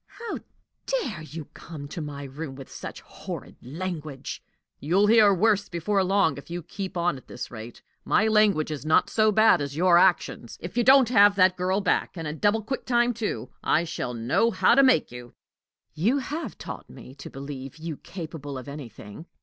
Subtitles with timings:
[0.17, 0.39] "How
[0.87, 4.41] dare you come to my room with such horrid language!"
[4.79, 7.83] "You'll hear worse before long, if you keep on at this rate.
[8.03, 10.57] My language is not so bad as your actions.
[10.59, 14.15] If you don't have that girl back, and in double quick time, too, I shall
[14.15, 15.35] know how to make you!"
[15.93, 19.27] "You have taught me to believe you capable of anything."